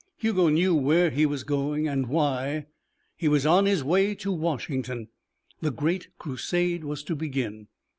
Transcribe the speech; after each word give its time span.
Hugo 0.17 0.49
knew 0.49 0.73
where 0.73 1.11
he 1.11 1.27
was 1.27 1.43
going 1.43 1.87
and 1.87 2.07
why: 2.07 2.65
he 3.15 3.27
was 3.27 3.45
on 3.45 3.67
his 3.67 3.83
way 3.83 4.15
to 4.15 4.31
Washington. 4.31 5.09
The 5.59 5.69
great 5.69 6.07
crusade 6.17 6.83
was 6.83 7.03
to 7.03 7.15
begin. 7.15 7.67